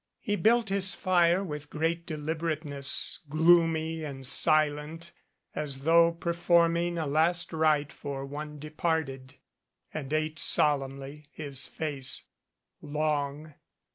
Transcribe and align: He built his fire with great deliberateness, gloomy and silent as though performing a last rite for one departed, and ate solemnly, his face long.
He 0.19 0.35
built 0.35 0.69
his 0.69 0.95
fire 0.95 1.43
with 1.43 1.69
great 1.69 2.07
deliberateness, 2.07 3.19
gloomy 3.29 4.03
and 4.03 4.25
silent 4.25 5.11
as 5.53 5.81
though 5.83 6.11
performing 6.11 6.97
a 6.97 7.05
last 7.05 7.53
rite 7.53 7.93
for 7.93 8.25
one 8.25 8.57
departed, 8.57 9.35
and 9.93 10.11
ate 10.11 10.39
solemnly, 10.39 11.27
his 11.31 11.67
face 11.67 12.23
long. 12.81 13.53